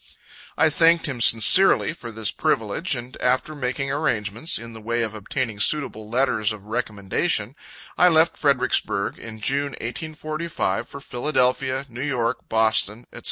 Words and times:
I 0.57 0.71
thanked 0.71 1.05
him 1.07 1.21
sincerely 1.21 1.93
for 1.93 2.11
this 2.11 2.31
privilege, 2.31 2.95
and 2.95 3.15
after 3.21 3.53
making 3.53 3.91
arrangements, 3.91 4.57
in 4.57 4.73
the 4.73 4.81
way 4.81 5.03
of 5.03 5.13
obtaining 5.13 5.59
suitable 5.59 6.09
letters 6.09 6.51
of 6.51 6.65
recommendation, 6.65 7.55
I 7.99 8.07
left 8.07 8.35
Fredericksburg, 8.35 9.19
in 9.19 9.41
June, 9.41 9.73
1845, 9.73 10.89
for 10.89 11.01
Philadelphia, 11.01 11.85
New 11.87 12.01
York, 12.01 12.49
Boston, 12.49 13.05
&c. 13.13 13.19